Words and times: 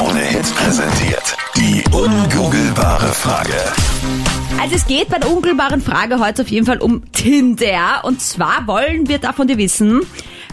Krone 0.00 0.20
Hits 0.20 0.50
präsentiert. 0.52 1.36
Die 1.56 1.84
ungoogelbare 1.92 3.08
Frage. 3.08 3.52
Also 4.58 4.76
es 4.76 4.86
geht 4.86 5.10
bei 5.10 5.18
der 5.18 5.30
ungelbaren 5.30 5.82
Frage 5.82 6.18
heute 6.20 6.40
auf 6.40 6.48
jeden 6.48 6.64
Fall 6.64 6.78
um 6.78 7.12
Tinder. 7.12 8.00
Und 8.04 8.22
zwar 8.22 8.66
wollen 8.66 9.10
wir 9.10 9.18
davon 9.18 9.46
dir 9.46 9.58
wissen, 9.58 10.00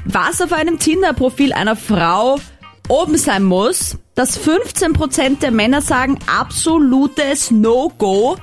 was 0.03 0.41
auf 0.41 0.51
einem 0.51 0.79
Tinder-Profil 0.79 1.53
einer 1.53 1.77
Frau 1.77 2.41
oben 2.89 3.17
sein 3.17 3.45
muss, 3.45 3.97
dass 4.15 4.37
15% 4.37 5.39
der 5.39 5.51
Männer 5.51 5.79
sagen 5.79 6.19
absolutes 6.27 7.49
No-Go. 7.49 8.35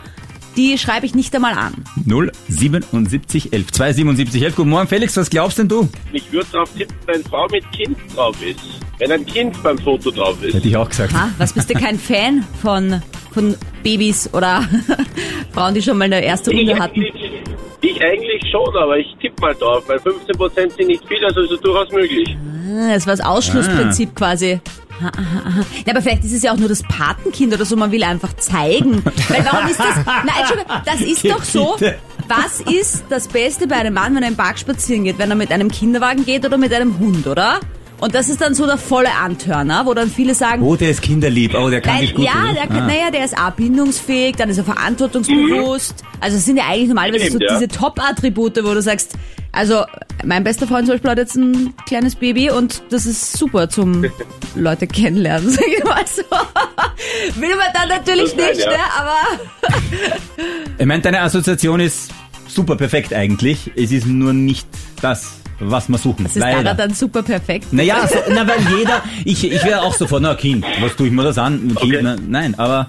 Die 0.57 0.79
schreibe 0.79 1.05
ich 1.05 1.14
nicht 1.16 1.34
einmal 1.34 1.55
an. 1.55 1.75
077 2.07 3.53
11 3.53 3.73
277 3.73 4.43
11. 4.43 4.57
Guten 4.57 4.71
Morgen, 4.71 4.86
Felix, 4.86 5.16
was 5.16 5.29
glaubst 5.29 5.59
denn 5.59 5.68
du? 5.68 5.89
Ich 6.12 6.30
würde 6.32 6.46
darauf 6.53 6.71
tippen, 6.77 6.95
wenn 7.07 7.25
Frau 7.25 7.46
mit 7.50 7.64
Kind 7.73 7.96
drauf 8.14 8.36
ist. 8.41 8.61
Wenn 8.98 9.11
ein 9.11 9.27
Kind 9.27 9.61
beim 9.64 9.77
Foto 9.79 10.11
drauf 10.12 10.40
ist. 10.43 10.54
Hätte 10.54 10.68
ich 10.68 10.77
auch 10.77 10.89
gesagt. 10.89 11.12
Ha, 11.12 11.30
was 11.39 11.53
bist 11.53 11.68
du 11.71 11.75
kein 11.75 11.98
Fan 11.98 12.44
von, 12.63 13.03
von 13.32 13.57
Babys 13.82 14.32
oder 14.32 14.63
Frauen, 15.53 15.75
die 15.75 15.82
schon 15.82 15.99
mal 15.99 16.04
eine 16.04 16.22
erste 16.25 16.53
Ich 16.53 16.58
Runde 16.58 16.79
hatten? 16.79 17.00
eigentlich, 17.00 17.43
ich 17.80 18.00
eigentlich 18.02 18.43
schon, 18.52 18.77
aber 18.77 18.96
ich 18.96 19.08
tippe 19.21 19.41
mal 19.43 19.55
drauf, 19.55 19.82
weil 19.89 19.99
15% 19.99 20.77
sind 20.77 20.86
nicht 20.86 21.07
viel, 21.08 21.25
also 21.25 21.41
ist 21.41 21.50
es 21.50 21.61
durchaus 21.63 21.91
möglich. 21.91 22.36
Ah, 22.72 22.94
Das 22.94 23.07
war 23.08 23.16
das 23.16 23.27
Ausschlussprinzip 23.27 24.14
quasi. 24.14 24.61
Ha, 25.00 25.07
ha, 25.07 25.44
ha. 25.57 25.66
Ja, 25.86 25.93
aber 25.93 26.03
vielleicht 26.03 26.25
ist 26.25 26.32
es 26.32 26.43
ja 26.43 26.53
auch 26.53 26.57
nur 26.57 26.68
das 26.68 26.82
Patenkind 26.82 27.52
oder 27.52 27.64
so, 27.64 27.76
man 27.76 27.90
will 27.90 28.04
einfach 28.04 28.35
zeigen. 28.36 29.04
Weil 29.04 29.44
warum 29.44 29.68
ist 29.68 29.80
das? 29.80 29.96
Na, 30.07 30.39
Entschuldigung, 30.39 30.76
das 30.85 31.00
ist 31.00 31.25
doch 31.25 31.43
so. 31.43 31.76
Was 32.28 32.61
ist 32.61 33.05
das 33.08 33.28
Beste 33.28 33.66
bei 33.66 33.77
einem 33.77 33.94
Mann, 33.94 34.14
wenn 34.14 34.22
er 34.22 34.28
im 34.28 34.36
Park 34.36 34.58
spazieren 34.58 35.05
geht? 35.05 35.19
Wenn 35.19 35.30
er 35.30 35.36
mit 35.36 35.50
einem 35.50 35.70
Kinderwagen 35.70 36.25
geht 36.25 36.44
oder 36.47 36.56
mit 36.58 36.72
einem 36.72 36.98
Hund, 36.98 37.27
oder? 37.27 37.61
Und 38.05 38.14
das 38.14 38.28
ist 38.28 38.42
dann 38.42 38.55
so 38.55 38.67
der 38.67 38.77
volle 38.77 39.08
Antörner, 39.22 39.86
wo 39.86 39.94
dann 39.94 40.11
viele 40.11 40.34
sagen, 40.34 40.62
Oh, 40.62 40.77
der 40.77 40.91
ist 40.91 41.00
kinderlieb. 41.00 41.55
Oh, 41.55 41.70
der 41.70 41.81
kann 41.81 41.94
Nein, 41.94 42.03
sich 42.03 42.14
gut. 42.14 42.27
ja, 42.27 42.33
oder? 42.44 42.53
der, 42.53 42.67
kann, 42.67 42.77
Ah. 42.83 42.86
naja, 42.86 43.11
der 43.11 43.25
ist 43.25 43.34
auch 43.39 43.53
bindungsfähig, 43.53 44.36
dann 44.36 44.50
ist 44.50 44.58
er 44.58 44.64
verantwortungsbewusst. 44.64 46.05
Also 46.20 46.36
es 46.36 46.44
sind 46.44 46.58
ja 46.58 46.64
eigentlich 46.69 46.88
normalerweise 46.88 47.25
so 47.25 47.38
Stimmt, 47.38 47.44
ja. 47.50 47.55
diese 47.58 47.69
Top-Attribute, 47.69 48.62
wo 48.62 48.75
du 48.75 48.82
sagst, 48.82 49.14
also 49.52 49.84
mein 50.22 50.44
bester 50.44 50.66
Freund 50.66 50.86
zum 50.86 50.97
Beispiel 50.97 51.10
hat 51.12 51.16
jetzt 51.19 51.36
ein 51.36 51.72
kleines 51.86 52.14
Baby 52.16 52.50
und 52.50 52.82
das 52.91 53.06
ist 53.06 53.38
super 53.38 53.70
zum 53.70 54.05
Leute 54.55 54.86
kennenlernen, 54.86 55.48
sag 55.50 55.64
ich 55.66 55.82
mal 55.84 56.05
so. 56.06 56.22
Will 57.41 57.56
man 57.56 57.69
dann 57.72 57.88
natürlich 57.88 58.34
Das 58.34 58.38
sein, 58.44 58.50
nicht, 58.50 58.66
ja. 58.66 58.70
ne? 58.70 58.78
aber 58.98 60.55
Ich 60.78 60.84
meine, 60.86 61.00
deine 61.02 61.22
Assoziation 61.22 61.80
ist 61.80 62.10
super 62.48 62.77
perfekt 62.77 63.14
eigentlich. 63.14 63.70
Es 63.77 63.92
ist 63.92 64.06
nur 64.06 64.34
nicht 64.34 64.66
das, 65.00 65.36
was 65.60 65.88
wir 65.88 65.98
suchen. 65.98 66.27
es 66.27 66.33
ist 66.36 66.41
Leider. 66.42 66.62
daran 66.62 66.77
dann 66.77 66.94
super 66.94 67.22
perfekt. 67.22 67.72
Naja, 67.72 68.06
so, 68.06 68.16
na, 68.28 68.47
weil 68.47 68.58
jeder, 68.78 69.02
ich, 69.24 69.50
ich 69.50 69.64
wäre 69.64 69.83
auch 69.83 69.94
sofort, 69.94 70.22
na 70.22 70.34
Kind, 70.34 70.64
was 70.80 70.97
tue 70.97 71.06
ich 71.08 71.12
mir 71.12 71.22
das 71.24 71.38
an? 71.38 71.55
Ein 71.55 71.74
Kind, 71.77 71.94
Okay. 71.94 72.00
na, 72.02 72.16
nein, 72.27 72.55
aber 72.58 72.88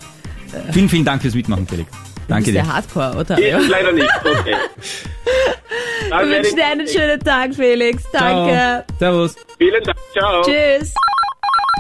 äh, 0.68 0.72
vielen, 0.74 0.90
vielen 0.90 1.06
Dank 1.06 1.22
fürs 1.22 1.36
Mitmachen, 1.36 1.68
Felix. 1.68 1.90
Danke 2.28 2.46
dir. 2.46 2.54
der 2.64 2.74
Hardcore, 2.74 3.18
oder? 3.20 3.38
Ich 3.38 3.68
leider 3.70 3.92
nicht, 3.92 4.10
okay. 4.24 4.56
Dann 6.10 6.24
Ich 6.26 6.30
werde 6.30 6.44
wünsche 6.44 6.56
dir 6.56 6.66
einen 6.66 6.88
schönen 6.88 7.20
Tag, 7.20 7.54
Felix. 7.56 8.04
Danke. 8.12 8.52
Ciao. 8.52 8.84
Servus. 9.00 9.36
Vielen 9.58 9.84
Dank, 9.84 9.98
ciao. 10.14 10.42
Tschüss. 10.44 10.94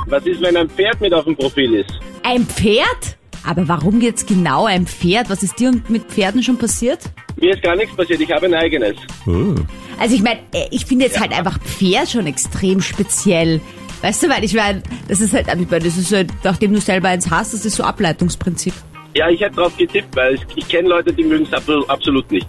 Was 0.07 0.23
ist, 0.25 0.41
wenn 0.41 0.55
ein 0.57 0.69
Pferd 0.69 1.01
mit 1.01 1.13
auf 1.13 1.25
dem 1.25 1.35
Profil 1.35 1.75
ist? 1.75 1.91
Ein 2.23 2.45
Pferd? 2.45 3.17
Aber 3.47 3.67
warum 3.67 4.01
jetzt 4.01 4.27
genau 4.27 4.65
ein 4.65 4.85
Pferd? 4.87 5.29
Was 5.29 5.43
ist 5.43 5.59
dir 5.59 5.71
mit 5.87 6.03
Pferden 6.11 6.41
schon 6.43 6.57
passiert? 6.57 6.99
Mir 7.37 7.53
ist 7.53 7.61
gar 7.63 7.75
nichts 7.75 7.95
passiert, 7.95 8.21
ich 8.21 8.31
habe 8.31 8.45
ein 8.47 8.53
eigenes. 8.55 8.95
Oh. 9.27 9.53
Also 9.99 10.15
ich 10.15 10.21
meine, 10.21 10.39
ich 10.71 10.85
finde 10.85 11.05
jetzt 11.05 11.19
halt 11.19 11.31
einfach 11.31 11.59
Pferd 11.59 12.09
schon 12.09 12.27
extrem 12.27 12.81
speziell. 12.81 13.61
Weißt 14.01 14.23
du, 14.23 14.29
weil 14.29 14.43
ich 14.43 14.53
meine, 14.53 14.83
das 15.07 15.21
ist 15.21 15.33
halt, 15.33 15.47
ich 15.59 15.67
das 15.67 15.97
ist 15.97 16.11
halt, 16.13 16.29
nachdem 16.43 16.73
du 16.73 16.81
selber 16.81 17.09
eins 17.09 17.29
hast, 17.29 17.53
das 17.53 17.65
ist 17.65 17.75
so 17.75 17.83
Ableitungsprinzip. 17.83 18.73
Ja, 19.15 19.29
ich 19.29 19.39
hätte 19.39 19.55
drauf 19.55 19.75
getippt, 19.77 20.13
weil 20.15 20.35
ich, 20.35 20.41
ich 20.55 20.67
kenne 20.67 20.89
Leute, 20.89 21.13
die 21.13 21.23
mögen 21.23 21.45
es 21.45 21.53
absolut, 21.53 21.89
absolut 21.89 22.29
nicht. 22.31 22.47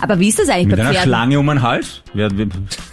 Aber 0.00 0.18
wie 0.20 0.28
ist 0.28 0.38
das 0.38 0.48
eigentlich 0.48 0.66
Mit 0.66 0.76
bei 0.76 0.82
einer 0.82 0.92
Pferden? 0.92 1.08
Schlange 1.08 1.38
um 1.40 1.46
den 1.46 1.62
Hals? 1.62 2.02
Wer, 2.12 2.30
wer, 2.36 2.46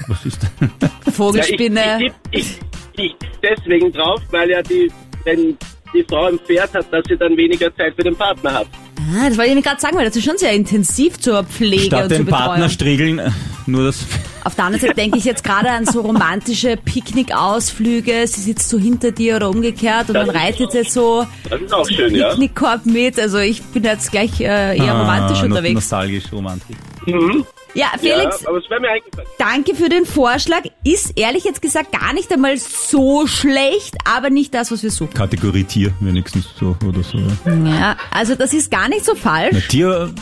was 0.08 0.26
ist 0.26 0.40
das? 0.42 0.50
Ja, 0.82 0.90
ich, 1.06 1.14
Vogelspinne. 1.14 1.82
ich, 2.00 2.04
tipp- 2.06 2.14
ich, 2.32 2.60
ich 2.96 3.16
deswegen 3.42 3.92
drauf, 3.92 4.22
weil 4.32 4.50
ja 4.50 4.62
die, 4.62 4.90
wenn 5.26 5.58
die 5.94 6.04
Frau 6.10 6.26
ein 6.26 6.40
Pferd 6.40 6.74
hat, 6.74 6.92
dass 6.92 7.04
sie 7.08 7.18
dann 7.18 7.36
weniger 7.38 7.74
Zeit 7.76 7.94
für 7.96 8.04
den 8.04 8.16
Partner 8.16 8.54
hat. 8.54 8.68
Ah, 9.12 9.30
das 9.30 9.38
wollte 9.38 9.50
ich 9.50 9.56
mir 9.56 9.62
gerade 9.62 9.82
sagen, 9.82 9.98
weil 9.98 10.06
das 10.06 10.16
ist 10.16 10.24
schon 10.24 10.38
sehr 10.38 10.52
intensiv 10.54 11.20
zur 11.20 11.44
Pflege 11.44 11.84
Statt 11.84 12.04
und 12.04 12.10
zur 12.10 12.18
dem 12.18 12.26
Betreuung. 12.26 12.46
Partner 12.46 12.70
striegeln, 12.70 13.20
äh, 13.20 13.32
nur 13.66 13.86
das. 13.86 14.06
Auf 14.44 14.56
der 14.56 14.66
anderen 14.66 14.82
Seite 14.82 14.96
denke 14.96 15.18
ich 15.18 15.24
jetzt 15.24 15.44
gerade 15.44 15.70
an 15.70 15.86
so 15.86 16.02
romantische 16.02 16.76
Picknickausflüge. 16.76 18.28
Sie 18.28 18.42
sitzt 18.42 18.68
so 18.70 18.78
hinter 18.78 19.12
dir 19.12 19.38
oder 19.38 19.50
umgekehrt 19.50 20.10
und 20.10 20.16
Das 20.16 20.28
dann 20.28 20.36
ist 20.36 20.42
reitet 20.42 20.74
jetzt 20.74 20.92
so 20.92 21.26
Das 21.50 21.62
ist 21.62 21.74
auch 21.74 21.88
schön, 21.88 22.14
ja. 22.14 22.30
Picknickkorb 22.30 22.86
mit. 22.86 23.18
Also 23.20 23.38
ich 23.38 23.62
bin 23.62 23.84
jetzt 23.84 24.12
gleich 24.12 24.42
äh, 24.42 24.78
eher 24.78 24.94
romantisch 24.94 25.40
ah, 25.40 25.46
unterwegs. 25.46 25.76
Nostalgisch, 25.76 26.26
romantisch. 26.32 26.76
Mhm. 27.06 27.46
Ja, 27.76 27.88
Felix, 28.00 28.42
Ja, 28.42 28.50
aber 28.50 28.58
es 28.60 28.70
wäre 28.70 28.80
mir 28.82 28.90
eingefallen. 28.92 29.28
Danke 29.40 29.76
für 29.76 29.90
den 29.90 30.06
Vorschlag. 30.06 30.62
Ist 30.84 31.18
ehrlich 31.18 31.44
jetzt 31.44 31.62
gesagt 31.62 31.92
gar 31.92 32.14
nicht 32.14 32.32
einmal 32.32 32.58
so 32.58 33.26
schlecht, 33.28 33.96
aber 34.06 34.30
nicht 34.30 34.54
das, 34.54 34.72
was 34.72 34.84
wir 34.84 34.92
suchen. 34.92 35.14
Kategorie 35.14 35.64
Tier, 35.64 35.94
wenigstens 36.00 36.48
so 36.60 36.78
oder 36.88 37.02
so. 37.04 37.20
Ja. 37.66 37.98
Also 38.12 38.36
das 38.36 38.54
ist 38.54 38.70
gar 38.70 38.90
nicht 38.90 39.06
so 39.06 39.14
Na, 39.16 39.20
falsch. 39.20 39.68
Tier, 39.70 40.14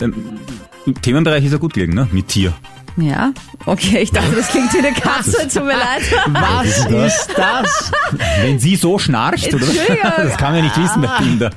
ähm, 0.00 0.38
im 0.86 1.00
Themenbereich 1.00 1.44
ist 1.44 1.52
er 1.52 1.58
gut 1.58 1.74
gelegen, 1.74 1.94
ne? 1.94 2.08
Mit 2.12 2.28
Tier. 2.28 2.52
Ja, 2.96 3.32
okay, 3.66 3.98
ich 3.98 4.10
dachte, 4.10 4.34
das 4.34 4.48
klingt 4.48 4.72
wie 4.74 4.78
eine 4.78 4.92
Katze, 4.92 5.46
tut 5.46 5.64
mir 5.64 5.76
leid. 5.76 6.02
Was 6.26 6.66
ist 7.14 7.28
das? 7.36 7.92
Wenn 8.40 8.58
sie 8.58 8.74
so 8.74 8.98
schnarcht, 8.98 9.54
oder? 9.54 9.66
Das 9.66 10.36
kann 10.36 10.52
man 10.52 10.56
ja 10.56 10.62
nicht 10.62 10.76
wissen 10.76 11.02
bei 11.02 11.08
Tinder. 11.18 11.50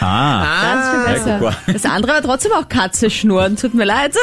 Ah, 0.00 0.74
Das 0.74 0.84
ist 0.84 0.90
viel 0.90 1.30
Ja, 1.32 1.38
besser. 1.38 1.56
Das 1.72 1.84
andere 1.84 2.12
war 2.12 2.22
trotzdem 2.22 2.52
auch 2.52 2.68
Katze 2.68 3.10
schnurren, 3.10 3.56
tut 3.56 3.74
mir 3.74 3.84
leid. 3.84 4.14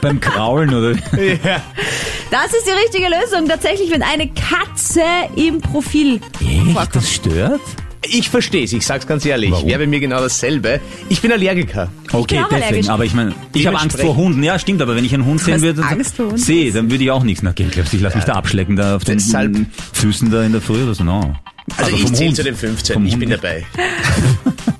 Beim 0.00 0.20
Kraulen, 0.20 0.72
oder? 0.74 0.92
Das 0.92 2.46
ist 2.52 2.66
die 2.66 2.70
richtige 2.84 3.08
Lösung. 3.08 3.48
Tatsächlich, 3.48 3.90
wenn 3.90 4.02
eine 4.02 4.28
Katze 4.28 5.02
im 5.36 5.60
Profil 5.60 6.20
Echt? 6.40 6.94
Das 6.96 7.10
stört? 7.12 7.60
Ich 8.04 8.30
verstehe 8.30 8.64
es, 8.64 8.72
ich 8.72 8.84
sag's 8.84 9.06
ganz 9.06 9.24
ehrlich. 9.24 9.52
Warum? 9.52 9.68
Wäre 9.68 9.78
bei 9.80 9.86
mir 9.86 10.00
genau 10.00 10.20
dasselbe. 10.20 10.80
Ich 11.08 11.20
bin 11.20 11.30
Allergiker. 11.30 11.88
Okay, 12.12 12.34
bin 12.34 12.44
auch 12.44 12.50
allergisch. 12.50 12.68
deswegen. 12.70 12.88
Aber 12.90 13.04
ich 13.04 13.14
meine, 13.14 13.32
ich 13.54 13.64
habe 13.66 13.78
Angst 13.78 14.00
vor 14.00 14.16
Hunden. 14.16 14.42
Ja, 14.42 14.58
stimmt, 14.58 14.82
aber 14.82 14.96
wenn 14.96 15.04
ich 15.04 15.14
einen 15.14 15.24
Hund 15.24 15.40
sehen 15.40 15.62
würde, 15.62 15.82
Angst 15.84 16.16
vor 16.16 16.24
Hunden? 16.26 16.38
sehe, 16.38 16.72
dann 16.72 16.90
würde 16.90 17.04
ich 17.04 17.10
auch 17.12 17.22
nichts. 17.22 17.42
Na, 17.44 17.52
geh, 17.52 17.64
glaubst 17.70 17.92
du, 17.92 17.96
ich 17.98 18.02
lass 18.02 18.16
mich 18.16 18.24
da 18.24 18.32
abschlecken, 18.34 18.74
da 18.74 18.96
auf 18.96 19.04
den 19.04 19.18
Deshalb- 19.18 19.56
Füßen 19.92 20.30
da 20.32 20.42
in 20.42 20.50
der 20.52 20.60
Früh 20.60 20.82
oder 20.82 20.94
so. 20.94 21.04
No. 21.04 21.34
Also, 21.76 21.92
Aber 21.92 22.02
ich 22.02 22.12
zähle 22.12 22.34
zu 22.34 22.42
den 22.42 22.56
15, 22.56 22.94
Vom 22.94 23.06
ich 23.06 23.16
bin 23.16 23.30
dabei. 23.30 23.64